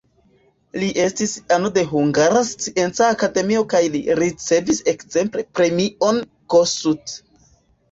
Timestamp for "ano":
1.57-1.69